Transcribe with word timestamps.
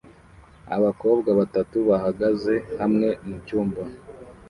Abakobwa 0.75 1.29
batatu 1.39 1.77
bahagaze 1.89 2.53
hamwe 2.79 3.09
mucyumba 3.27 3.81